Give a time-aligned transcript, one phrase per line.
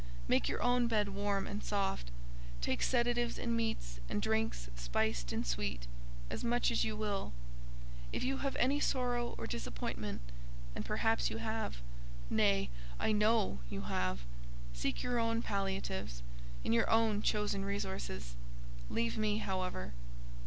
[0.27, 2.09] Make your own bed warm and soft;
[2.59, 5.85] take sedatives and meats, and drinks spiced and sweet,
[6.27, 7.33] as much as you will.
[8.11, 15.19] If you have any sorrow or disappointment—and, perhaps, you have—nay, I know you have—seek your
[15.19, 16.23] own palliatives,
[16.63, 18.33] in your own chosen resources.
[18.89, 19.93] Leave me, however.